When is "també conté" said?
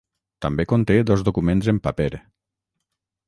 0.45-0.95